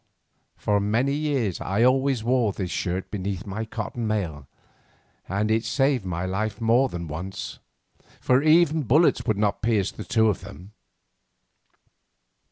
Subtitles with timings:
[0.57, 4.47] For many years I always wore this shirt beneath my cotton mail,
[5.29, 7.59] and it saved my life more than once,
[8.19, 10.71] for even bullets would not pierce the two of them.